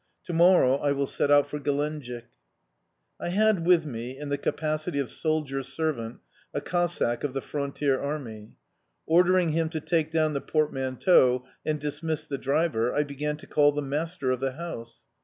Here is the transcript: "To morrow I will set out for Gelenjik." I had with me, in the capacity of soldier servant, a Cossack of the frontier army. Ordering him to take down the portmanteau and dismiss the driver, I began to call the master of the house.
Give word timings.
"To 0.23 0.33
morrow 0.33 0.77
I 0.77 0.93
will 0.93 1.05
set 1.05 1.29
out 1.29 1.45
for 1.47 1.59
Gelenjik." 1.59 2.23
I 3.19 3.29
had 3.29 3.67
with 3.67 3.85
me, 3.85 4.17
in 4.17 4.29
the 4.29 4.37
capacity 4.39 4.97
of 4.97 5.11
soldier 5.11 5.61
servant, 5.61 6.17
a 6.55 6.59
Cossack 6.59 7.23
of 7.23 7.33
the 7.33 7.39
frontier 7.41 7.99
army. 7.99 8.53
Ordering 9.05 9.49
him 9.49 9.69
to 9.69 9.79
take 9.79 10.09
down 10.09 10.33
the 10.33 10.41
portmanteau 10.41 11.45
and 11.63 11.79
dismiss 11.79 12.25
the 12.25 12.39
driver, 12.39 12.91
I 12.95 13.03
began 13.03 13.37
to 13.37 13.45
call 13.45 13.73
the 13.73 13.83
master 13.83 14.31
of 14.31 14.39
the 14.39 14.53
house. 14.53 15.01